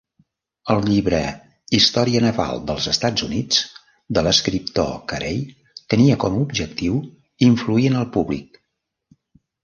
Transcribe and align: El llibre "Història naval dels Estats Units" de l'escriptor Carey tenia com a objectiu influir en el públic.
El 0.73 0.79
llibre 0.83 1.17
"Història 1.79 2.21
naval 2.23 2.61
dels 2.69 2.87
Estats 2.91 3.25
Units" 3.27 3.59
de 4.17 4.23
l'escriptor 4.27 4.89
Carey 5.11 5.37
tenia 5.95 6.15
com 6.23 6.39
a 6.39 6.41
objectiu 6.45 6.97
influir 7.49 7.85
en 7.91 7.99
el 8.01 8.09
públic. 8.17 8.59